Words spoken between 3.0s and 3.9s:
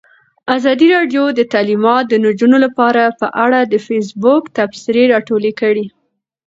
په اړه د